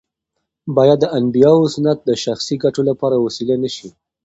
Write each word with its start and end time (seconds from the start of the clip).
باید 0.75 0.99
د 1.01 1.05
انبیاوو 1.19 1.71
سنت 1.73 1.97
د 2.03 2.09
شخصي 2.23 2.55
ګټو 2.63 2.81
لپاره 2.89 3.15
وسیله 3.25 3.55
نه 3.63 3.69
شي. 3.75 3.89